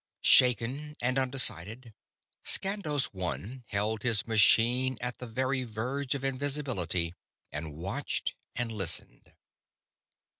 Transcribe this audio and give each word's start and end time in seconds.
__Shaken 0.25 0.95
and 0.99 1.19
undecided, 1.19 1.93
Skandos 2.43 3.09
One 3.13 3.63
held 3.67 4.01
his 4.01 4.25
machine 4.25 4.97
at 4.99 5.19
the 5.19 5.27
very 5.27 5.63
verge 5.63 6.15
of 6.15 6.23
invisibility 6.23 7.13
and 7.51 7.75
watched 7.75 8.33
and 8.55 8.71
listened. 8.71 9.31